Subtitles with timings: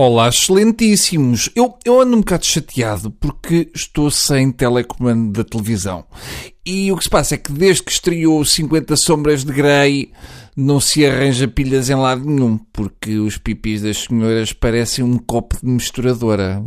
[0.00, 1.50] Olá, excelentíssimos!
[1.56, 6.04] Eu, eu ando um bocado chateado porque estou sem telecomando da televisão.
[6.64, 10.12] E o que se passa é que desde que estreou 50 Sombras de Grey
[10.56, 15.56] não se arranja pilhas em lado nenhum, porque os pipis das senhoras parecem um copo
[15.60, 16.62] de misturadora.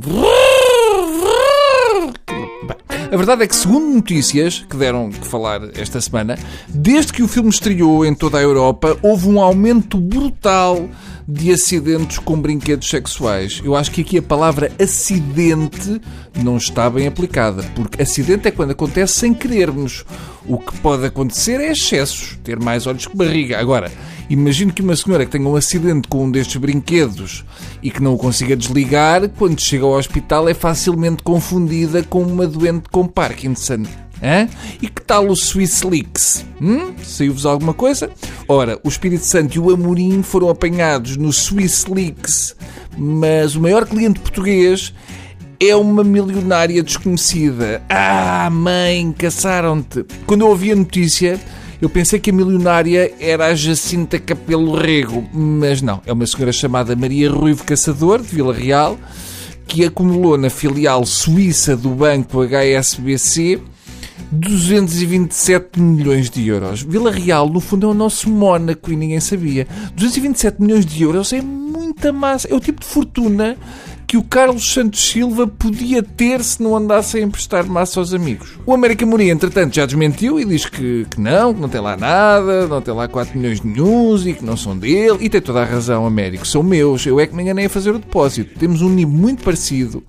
[3.12, 6.40] A verdade é que, segundo notícias que deram que falar esta semana,
[6.70, 10.90] desde que o filme estreou em toda a Europa, houve um aumento brutal
[11.28, 13.62] de acidentes com brinquedos sexuais.
[13.66, 16.02] Eu acho que aqui a palavra acidente
[16.42, 20.06] não está bem aplicada, porque acidente é quando acontece sem querermos.
[20.46, 23.60] O que pode acontecer é excessos, ter mais olhos que barriga.
[23.60, 23.92] Agora,
[24.34, 27.44] imagino que uma senhora que tenha um acidente com um destes brinquedos
[27.84, 32.48] e que não o consiga desligar, quando chega ao hospital é facilmente confundida com uma
[32.48, 33.84] doente com Parkinson.
[34.24, 34.48] Hã?
[34.82, 36.46] E que tal o Swiss Leaks?
[36.62, 36.94] Hum?
[37.04, 38.10] Saiu-vos alguma coisa?
[38.48, 42.56] Ora, o Espírito Santo e o Amorim foram apanhados no Swiss Leaks,
[42.98, 44.94] mas o maior cliente português
[45.60, 47.82] é uma milionária desconhecida.
[47.90, 50.06] Ah, mãe, caçaram-te.
[50.26, 51.40] Quando eu ouvi a notícia,
[51.82, 56.00] eu pensei que a milionária era a Jacinta Capelo Rego, mas não.
[56.06, 59.00] É uma senhora chamada Maria Ruivo Caçador, de Vila Real,
[59.68, 63.60] que acumulou na filial suíça do banco HSBC
[64.32, 66.84] 227 milhões de euros.
[66.84, 69.68] Vila Real, no fundo, é o nosso Mónaco e ninguém sabia.
[69.96, 72.48] 227 milhões de euros é muita massa.
[72.48, 73.58] É o tipo de fortuna
[74.08, 78.60] que o Carlos Santos Silva podia ter se não andasse a emprestar massa aos amigos.
[78.66, 81.96] O América Mourinho, entretanto, já desmentiu e diz que, que não, que não tem lá
[81.96, 85.18] nada, não tem lá 4 milhões de news e que não são dele.
[85.22, 86.46] E tem toda a razão, Américo.
[86.46, 87.06] São meus.
[87.06, 88.60] Eu é que me enganei a fazer o depósito.
[88.60, 90.04] Temos um nível muito parecido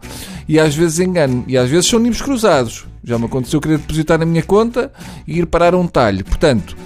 [0.49, 1.45] e às vezes engano.
[1.47, 2.87] E às vezes são níveis cruzados.
[3.05, 4.93] Já me aconteceu querer depositar na minha conta
[5.27, 6.25] e ir parar um talho.
[6.25, 6.77] Portanto,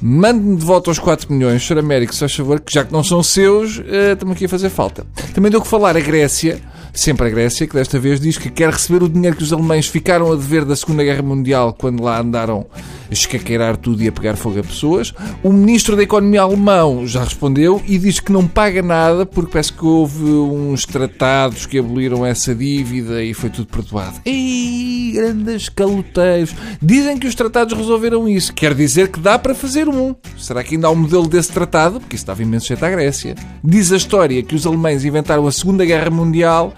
[0.00, 1.78] mande-me de volta os 4 milhões, Sr.
[1.78, 4.70] Américo, se faz favor, que já que não são seus, uh, estamos aqui a fazer
[4.70, 5.06] falta.
[5.34, 6.60] Também deu que falar a Grécia
[6.96, 9.86] Sempre a Grécia, que desta vez diz que quer receber o dinheiro que os alemães
[9.86, 14.12] ficaram a dever da Segunda Guerra Mundial quando lá andaram a escaqueirar tudo e a
[14.12, 15.12] pegar fogo a pessoas.
[15.42, 19.74] O ministro da Economia alemão já respondeu e diz que não paga nada porque parece
[19.74, 24.18] que houve uns tratados que aboliram essa dívida e foi tudo perdoado.
[24.24, 26.54] Ei, grandes caloteiros!
[26.80, 28.52] Dizem que os tratados resolveram isso.
[28.52, 30.14] Quer dizer que dá para fazer um.
[30.36, 31.98] Será que ainda há um modelo desse tratado?
[31.98, 33.34] Porque isso estava imenso jeito à Grécia.
[33.64, 36.74] Diz a história que os alemães inventaram a Segunda Guerra Mundial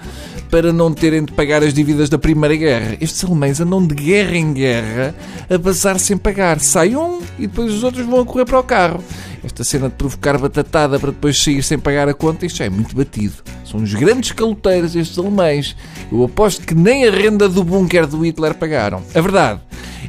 [0.50, 2.97] para não terem de pagar as dívidas da Primeira Guerra.
[3.00, 5.15] Estes alemães andam de guerra em guerra
[5.50, 6.60] a bazar sem pagar.
[6.60, 9.03] Sai um e depois os outros vão a correr para o carro.
[9.48, 12.69] Esta cena de provocar batatada para depois sair sem pagar a conta, isto já é
[12.69, 13.32] muito batido.
[13.64, 15.75] São os grandes caloteiros estes alemães.
[16.12, 19.03] Eu aposto que nem a renda do bunker do Hitler pagaram.
[19.14, 19.60] A verdade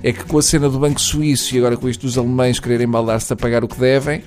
[0.04, 2.88] é que com a cena do Banco Suíço e agora com isto dos alemães quererem
[2.88, 4.22] baldar-se a pagar o que devem,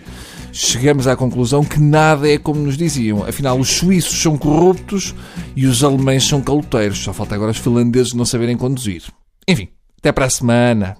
[0.50, 3.22] chegamos à conclusão que nada é como nos diziam.
[3.22, 5.14] Afinal, os suíços são corruptos
[5.54, 7.04] e os alemães são caloteiros.
[7.04, 9.02] Só falta agora os finlandeses não saberem conduzir.
[9.46, 9.68] Enfim,
[9.98, 10.96] até para a semana.